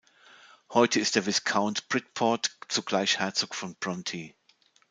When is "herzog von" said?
3.19-3.75